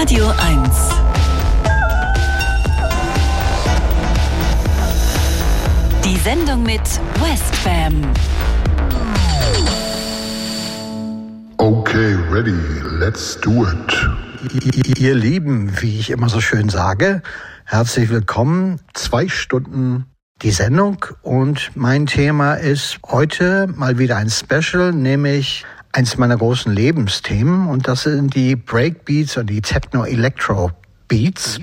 [0.00, 0.88] Radio 1.
[6.02, 6.80] Die Sendung mit
[7.20, 8.00] Westbam.
[11.58, 12.56] Okay, ready,
[12.98, 14.98] let's do it.
[14.98, 17.20] Ihr Lieben, wie ich immer so schön sage,
[17.66, 18.80] herzlich willkommen.
[18.94, 20.06] Zwei Stunden
[20.40, 26.72] die Sendung und mein Thema ist heute mal wieder ein Special, nämlich eins meiner großen
[26.72, 30.70] Lebensthemen und das sind die Breakbeats und die Techno-Electro
[31.10, 31.58] Beats,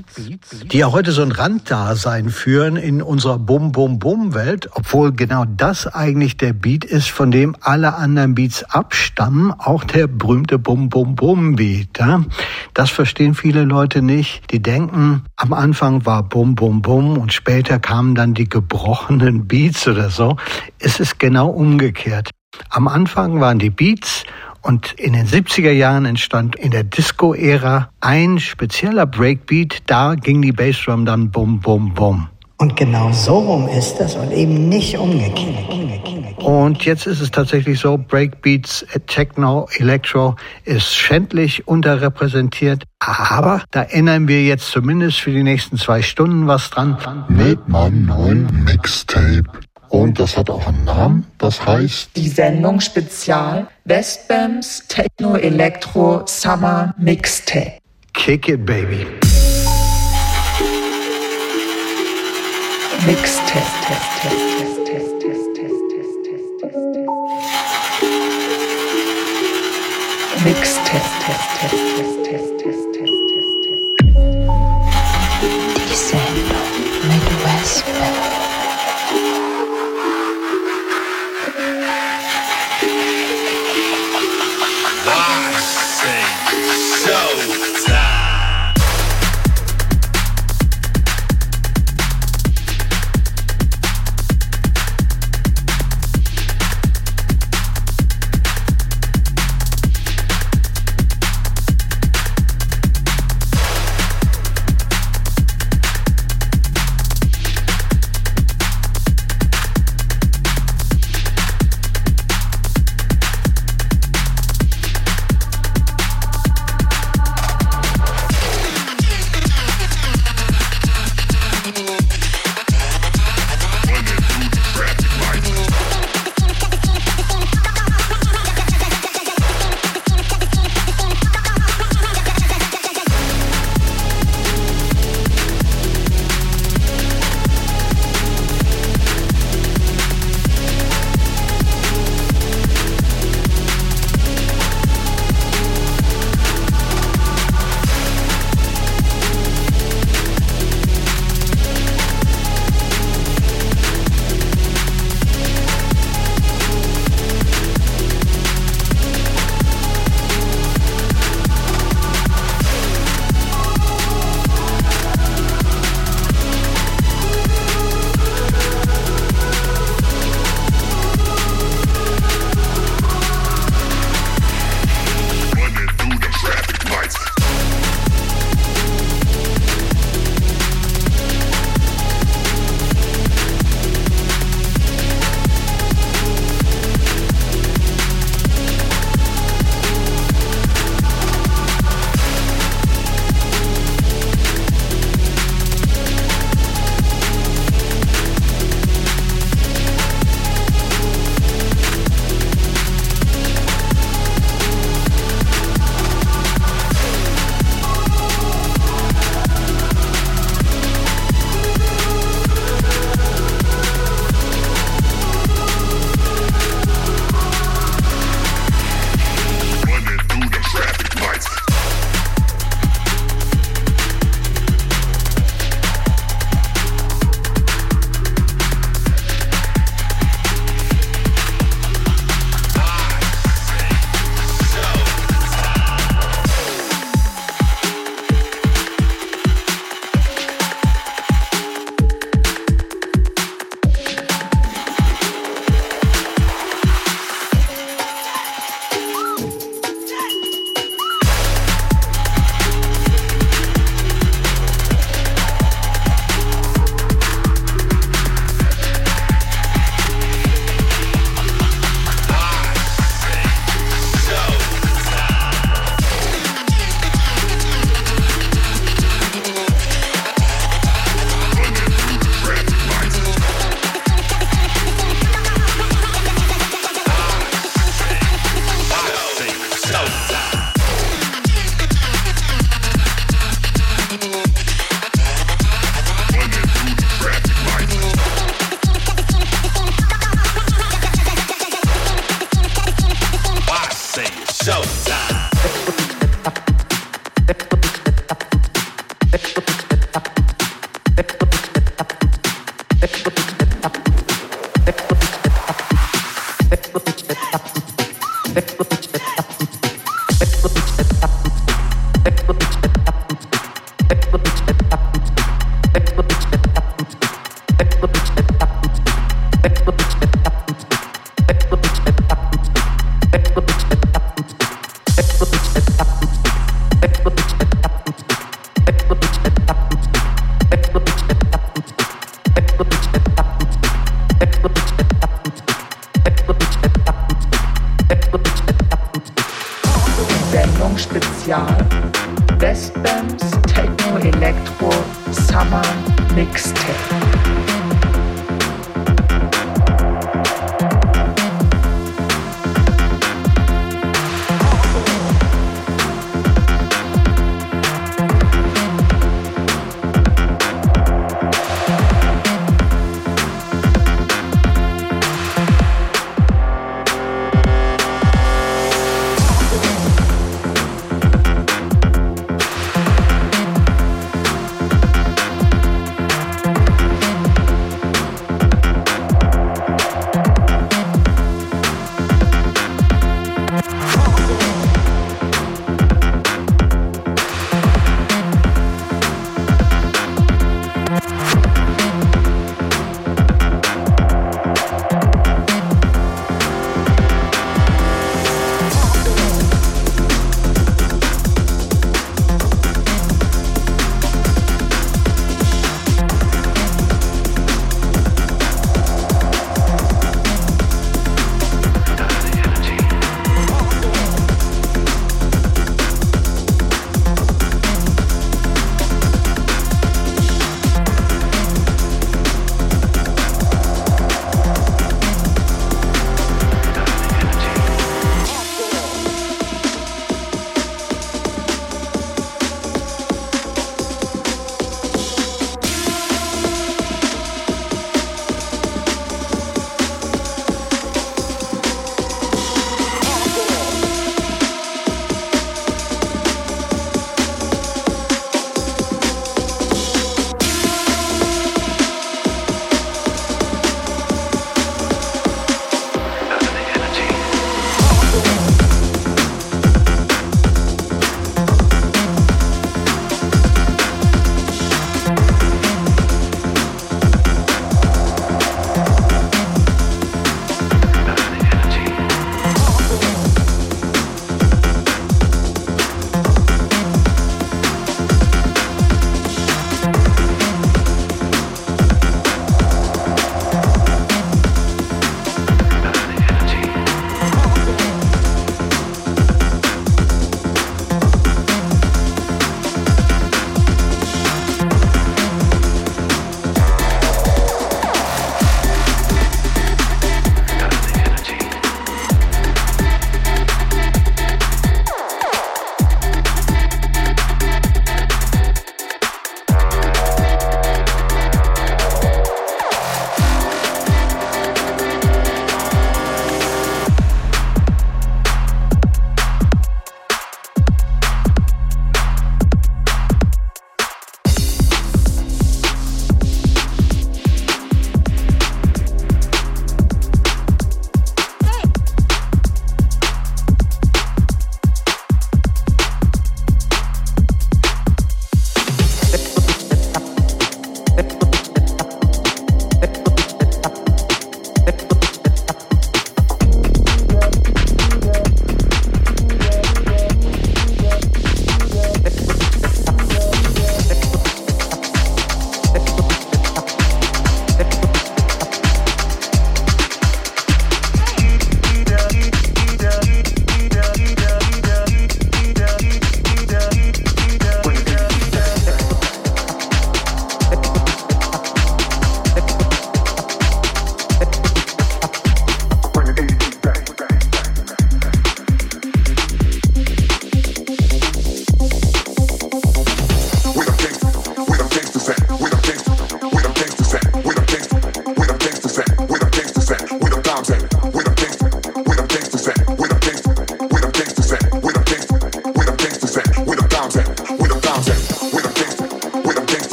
[0.73, 6.51] die ja heute so ein Randdasein führen in unserer Bum-Bum-Bum-Welt, obwohl genau das eigentlich der
[6.51, 11.97] Beat ist, von dem alle anderen Beats abstammen, auch der berühmte Bum-Bum-Bum-Beat.
[11.97, 12.25] Ja?
[12.73, 14.51] Das verstehen viele Leute nicht.
[14.51, 20.35] Die denken, am Anfang war Bum-Bum-Bum und später kamen dann die gebrochenen Beats oder so.
[20.77, 22.31] Es ist genau umgekehrt.
[22.69, 24.23] Am Anfang waren die Beats
[24.61, 29.83] und in den 70er Jahren entstand in der Disco-Ära ein spezieller Breakbeat.
[29.85, 32.27] Da ging die Bassdrum dann bum, bum, bum.
[32.59, 35.67] Und genau so rum ist es und eben nicht umgekehrt.
[36.43, 42.83] Und jetzt ist es tatsächlich so, Breakbeats, Techno, Electro ist schändlich unterrepräsentiert.
[42.99, 46.97] Aber da ändern wir jetzt zumindest für die nächsten zwei Stunden was dran.
[47.29, 49.43] Mit meinem neuen Mixtape.
[49.89, 56.93] Und das hat auch einen Namen, das heißt die Sendung Spezial Westbams Techno Electro Summer
[56.97, 57.79] Mixtape.
[58.13, 59.05] Kick it, baby.
[63.05, 65.17] Mixtape, test, test, test.
[70.43, 72.16] Mixtape, test, test, test.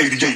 [0.00, 0.27] 88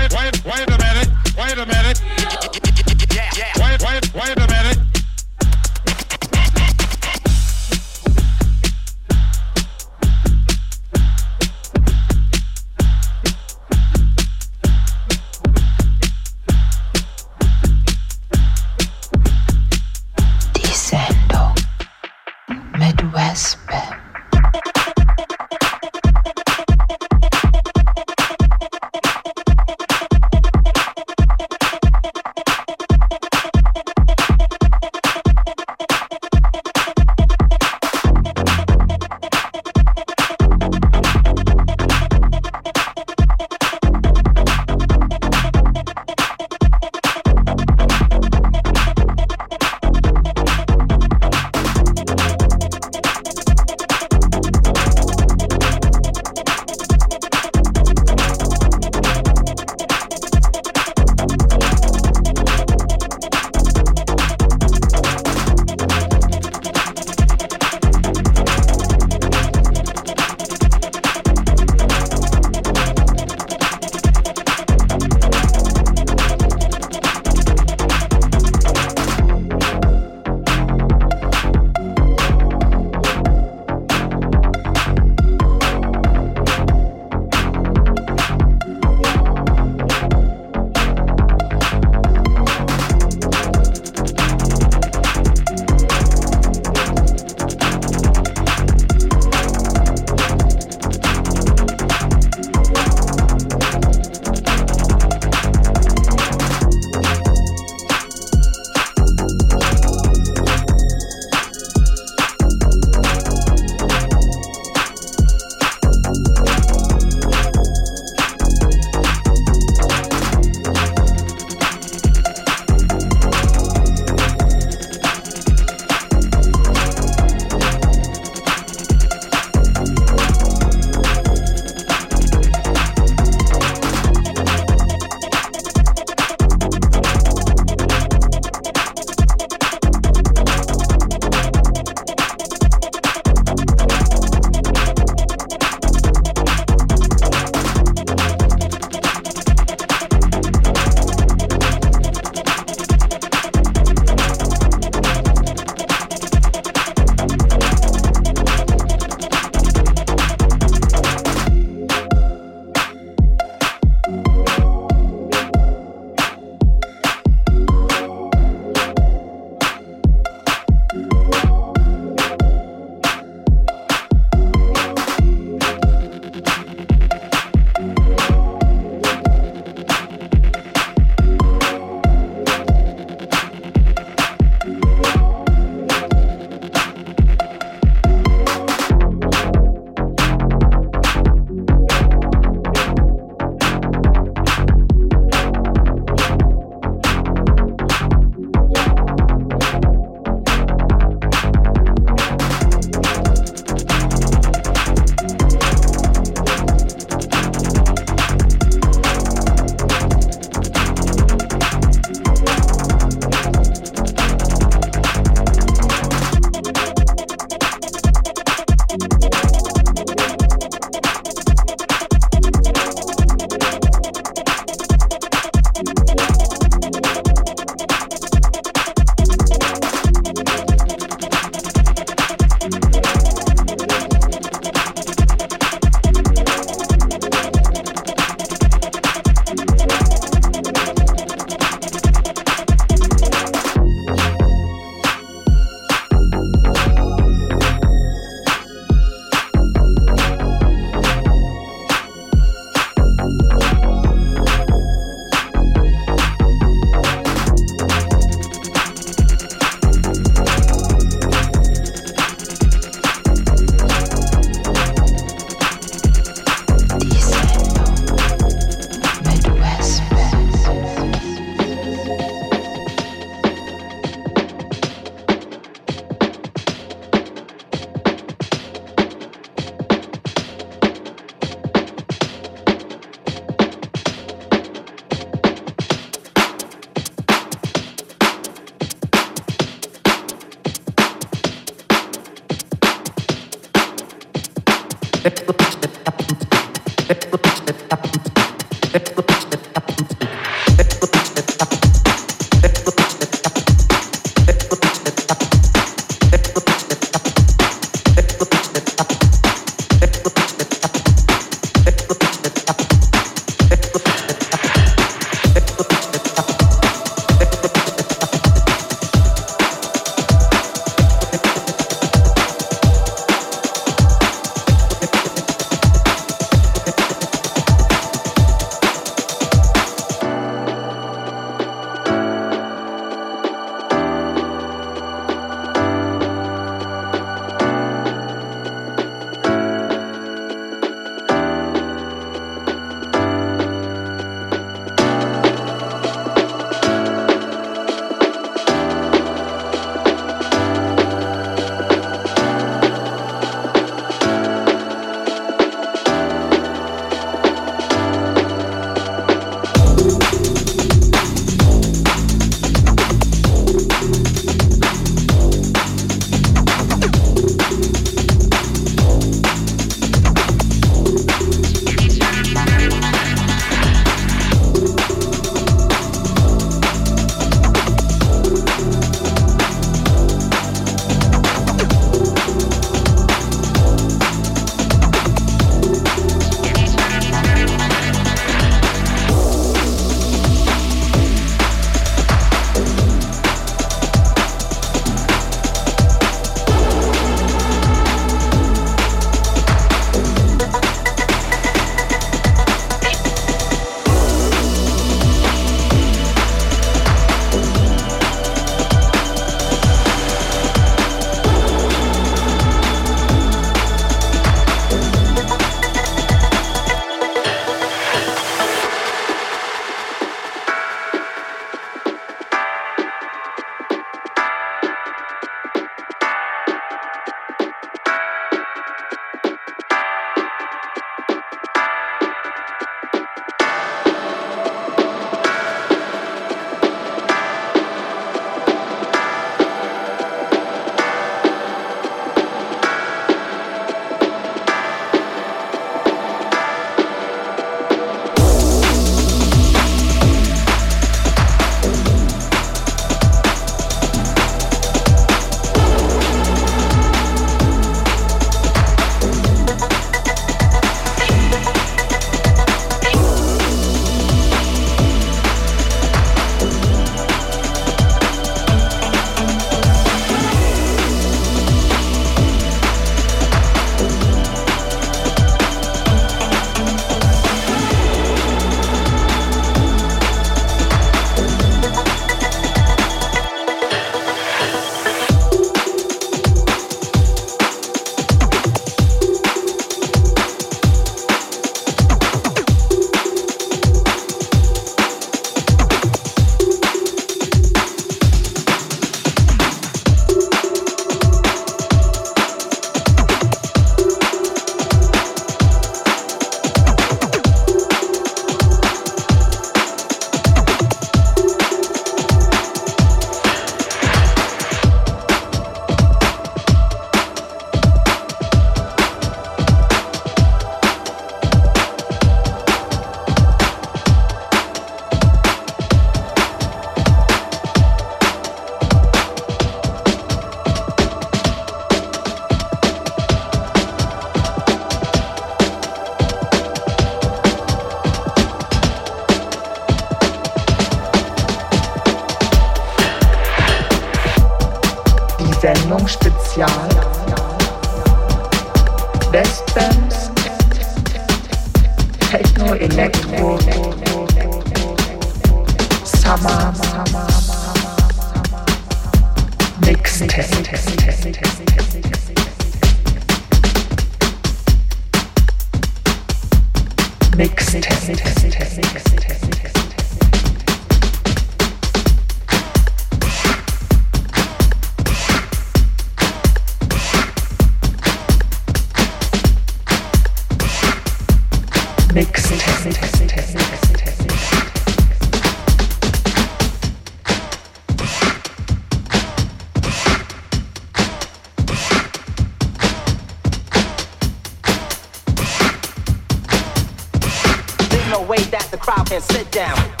[597.89, 600.00] There's no way that the crowd can sit down.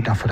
[0.00, 0.29] Kilometer von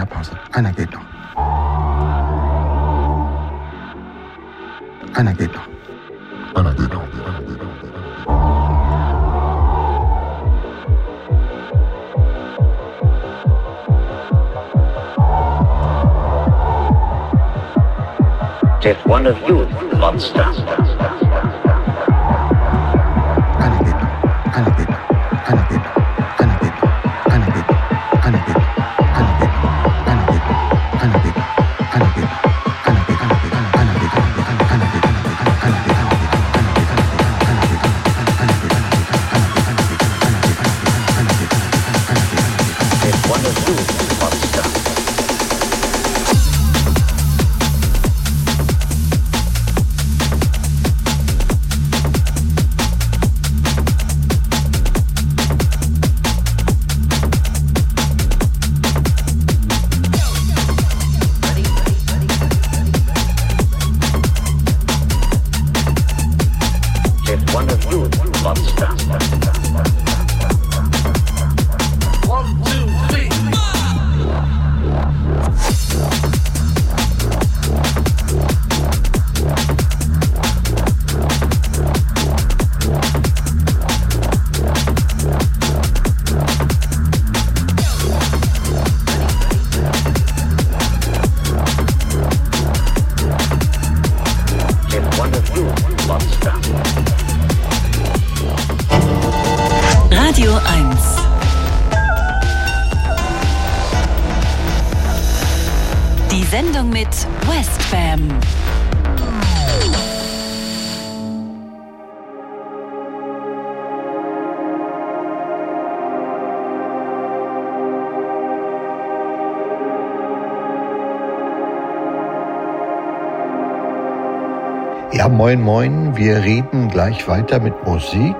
[125.19, 126.17] Ja, moin, moin.
[126.17, 128.37] Wir reden gleich weiter mit Musik.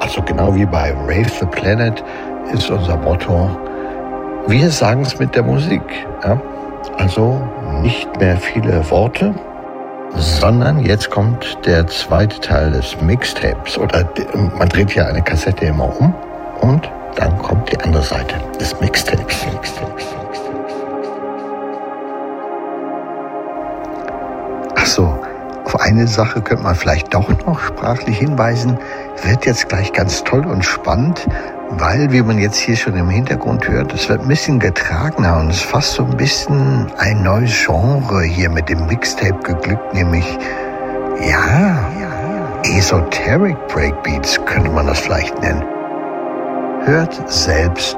[0.00, 2.02] Also genau wie bei Rave the Planet
[2.54, 3.50] ist unser Motto.
[4.46, 5.82] Wir sagen es mit der Musik.
[6.24, 6.40] Ja?
[6.96, 7.38] Also
[7.82, 9.34] nicht mehr viele Worte,
[10.16, 13.76] sondern jetzt kommt der zweite Teil des Mixtapes.
[13.76, 14.08] Oder
[14.56, 16.14] man dreht ja eine Kassette immer um
[16.62, 19.44] und dann kommt die andere Seite des Mixtapes.
[19.52, 20.06] Mixtapes.
[24.74, 25.21] Ach so,
[25.92, 28.78] eine Sache könnte man vielleicht doch noch sprachlich hinweisen.
[29.24, 31.26] Wird jetzt gleich ganz toll und spannend,
[31.70, 35.50] weil, wie man jetzt hier schon im Hintergrund hört, es wird ein bisschen getragener und
[35.50, 40.38] es ist fast so ein bisschen ein neues Genre hier mit dem Mixtape geglückt, nämlich,
[41.20, 41.78] ja,
[42.64, 45.64] Esoteric Breakbeats könnte man das vielleicht nennen.
[46.84, 47.96] Hört selbst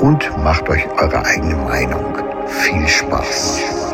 [0.00, 2.04] und macht euch eure eigene Meinung.
[2.46, 3.87] Viel Spaß.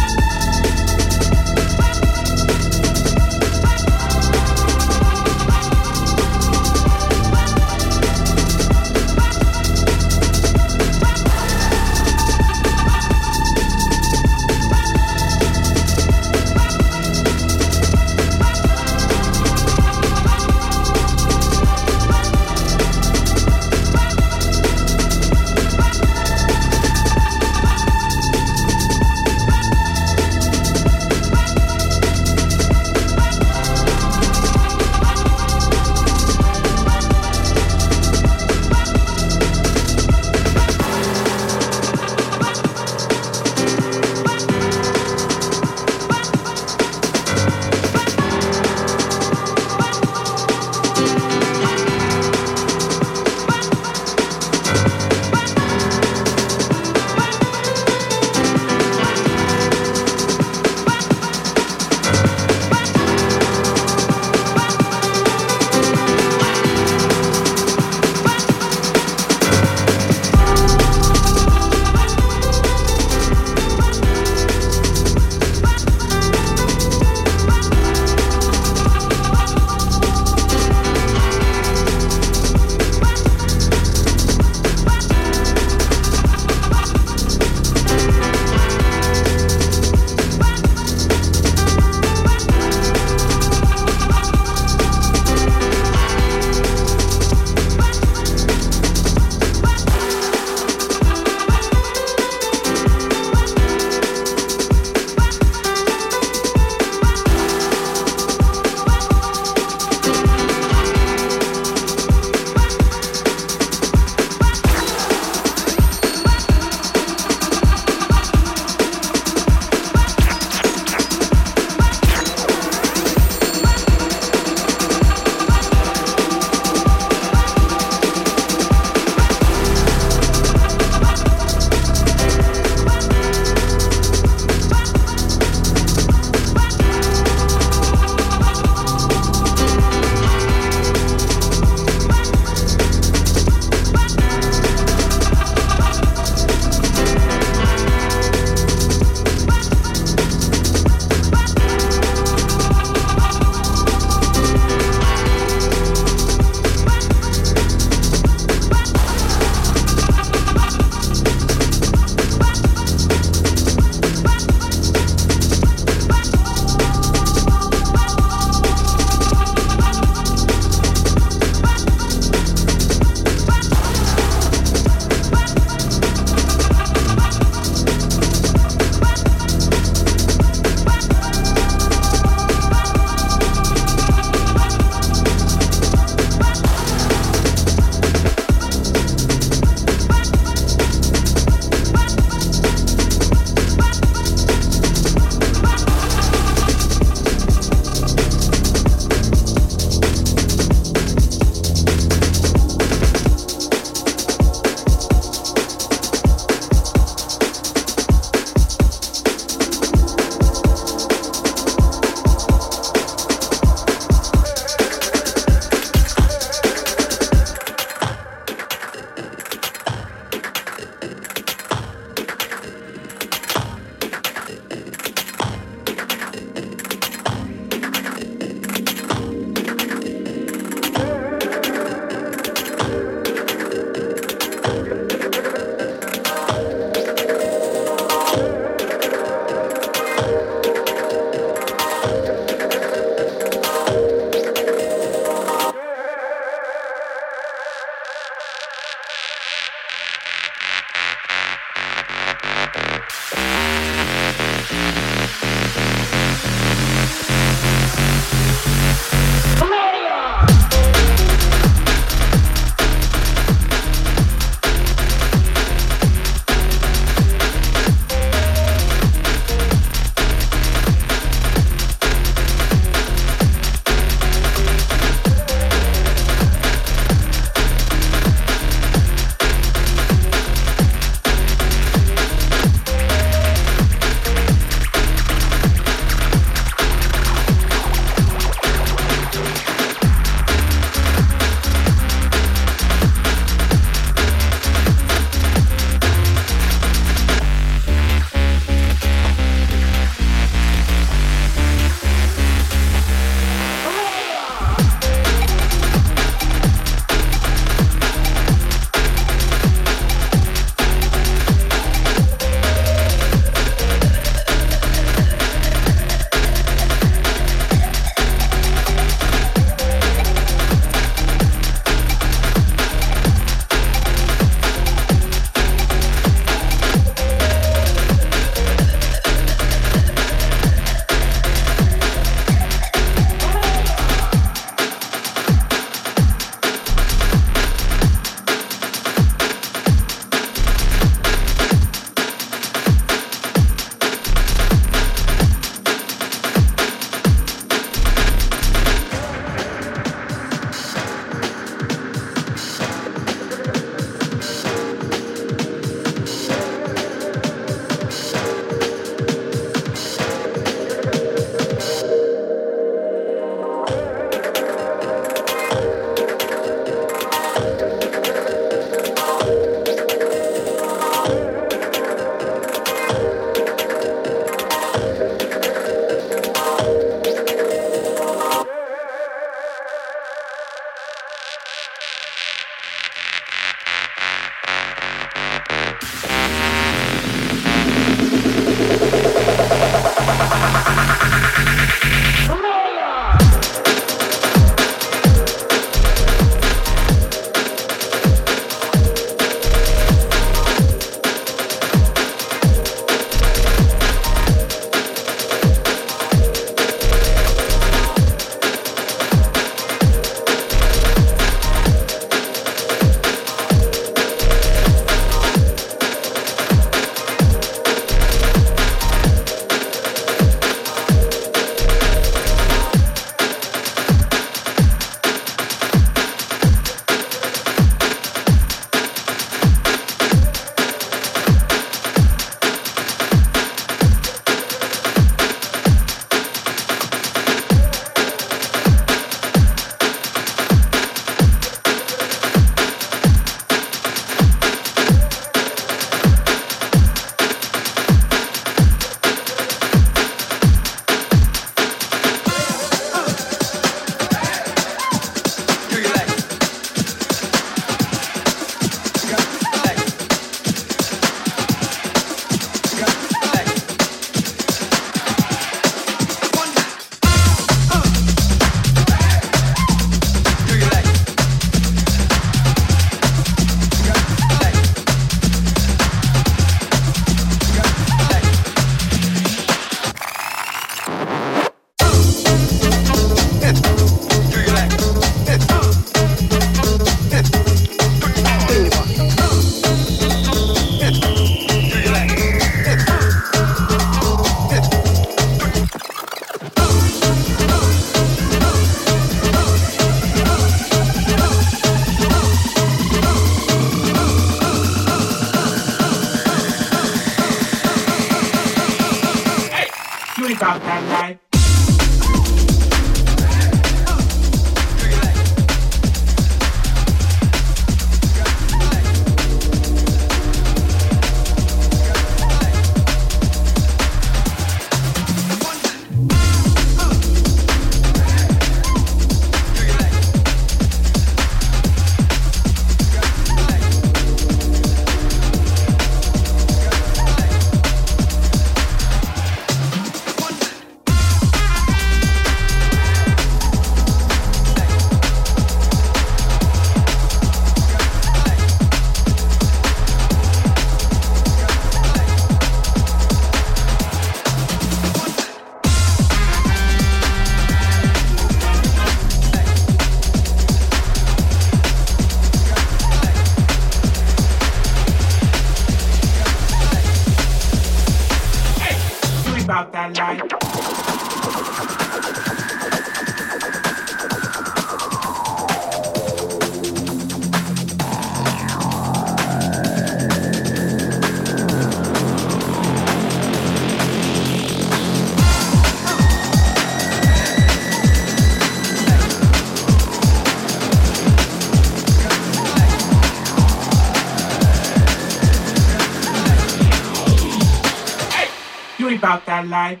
[599.68, 600.00] Life.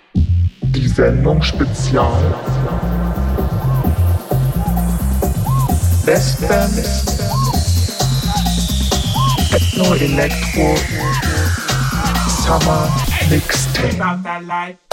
[0.62, 2.34] Die Sendung Spezial.
[6.04, 6.70] Westbam.
[9.50, 10.74] Techno Electro.
[12.28, 12.88] Summer
[13.28, 14.85] Mixtape.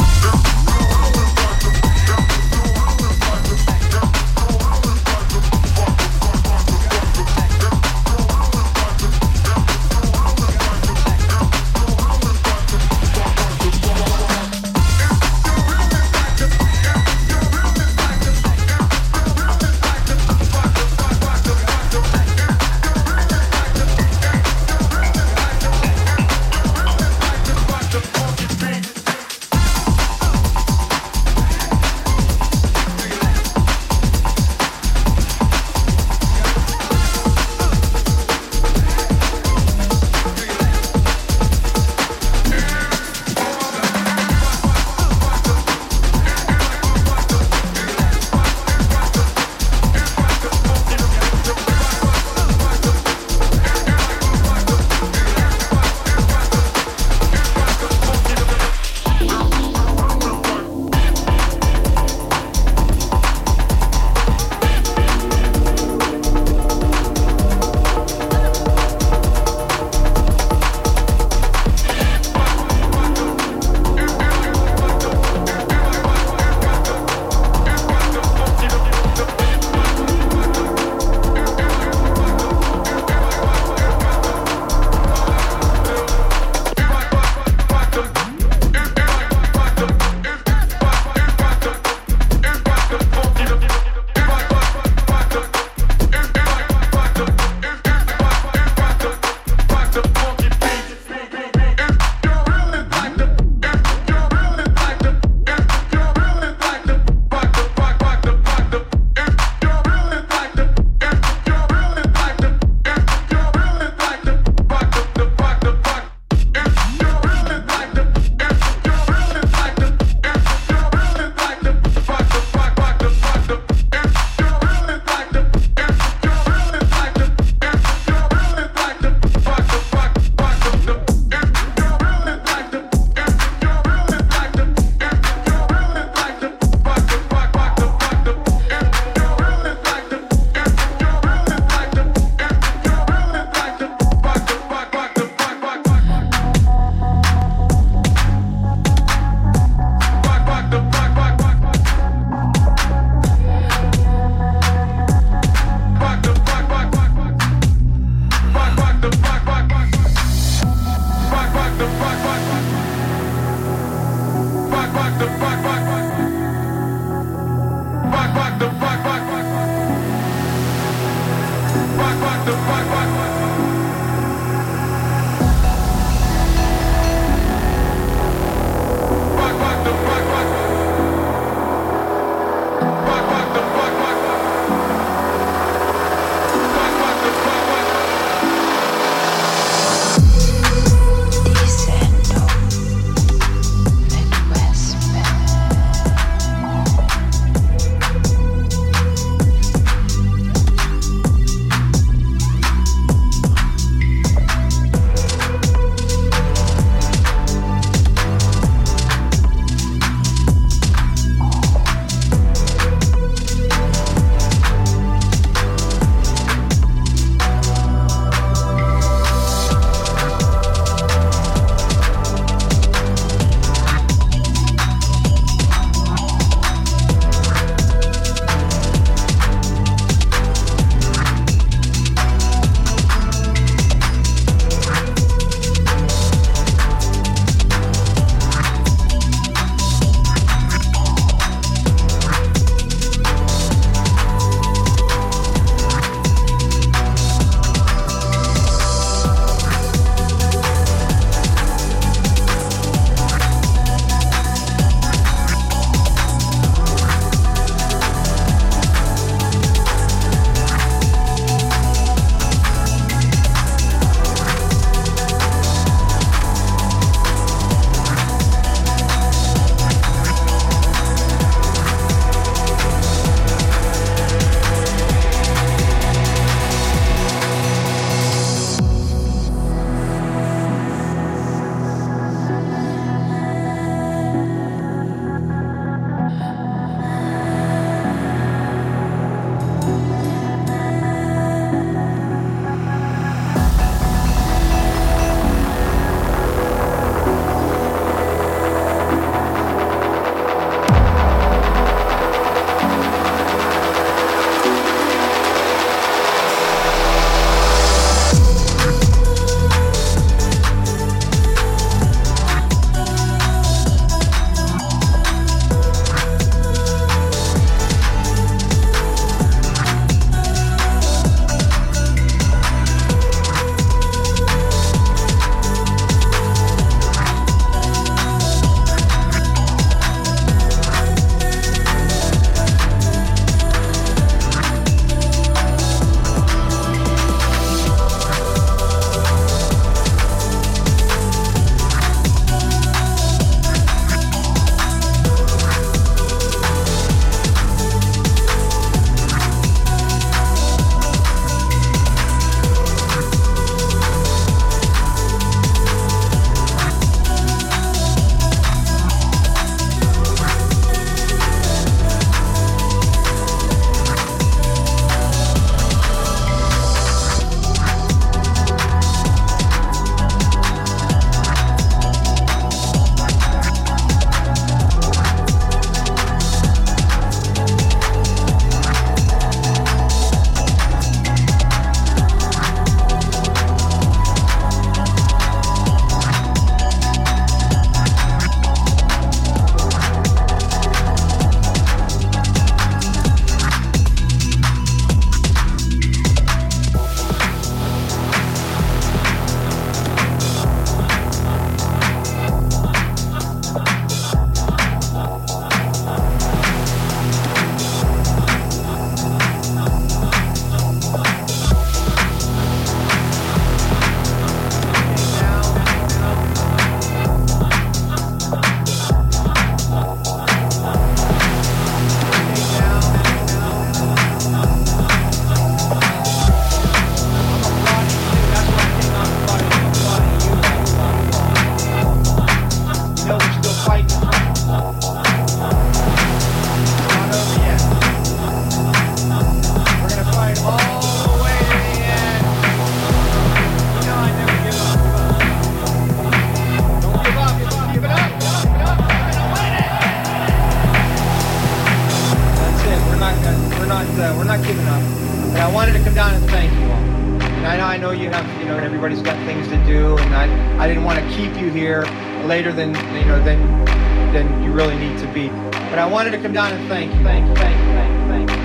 [466.43, 468.57] Come down and thank you, thank you, thank you, thank you, thank you.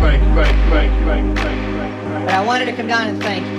[0.00, 2.26] Thank you, thank you, thank you, thank you, thank you.
[2.26, 3.51] But I wanted to come down and thank you.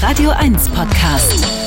[0.00, 1.57] Radio 1 Podcast.